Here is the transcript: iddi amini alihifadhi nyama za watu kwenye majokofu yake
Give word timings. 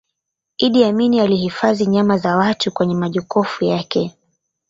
iddi 0.57 0.83
amini 0.83 1.19
alihifadhi 1.21 1.85
nyama 1.85 2.17
za 2.17 2.37
watu 2.37 2.71
kwenye 2.71 2.95
majokofu 2.95 3.65
yake 3.65 4.15